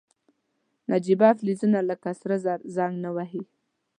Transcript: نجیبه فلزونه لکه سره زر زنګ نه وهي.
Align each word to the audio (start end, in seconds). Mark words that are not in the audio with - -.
نجیبه 0.91 1.29
فلزونه 1.37 1.79
لکه 1.89 2.09
سره 2.19 2.35
زر 2.43 2.59
زنګ 2.75 2.93
نه 3.03 3.09
وهي. 3.15 3.43